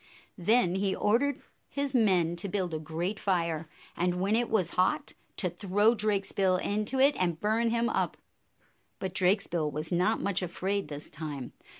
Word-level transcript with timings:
Then 0.39 0.73
he 0.73 0.95
ordered 0.95 1.43
his 1.69 1.93
men 1.93 2.35
to 2.37 2.49
build 2.49 2.73
a 2.73 2.79
great 2.79 3.19
fire, 3.19 3.69
and, 3.95 4.19
when 4.19 4.35
it 4.35 4.49
was 4.49 4.71
hot, 4.71 5.13
to 5.37 5.47
throw 5.47 5.93
Drakesbill 5.93 6.57
into 6.57 6.97
it 6.99 7.15
and 7.19 7.39
burn 7.39 7.69
him 7.69 7.87
up. 7.87 8.17
But 8.97 9.13
Drakesbill 9.13 9.69
was 9.69 9.91
not 9.91 10.19
much 10.19 10.41
afraid 10.41 10.87
this 10.87 11.07
time. 11.11 11.53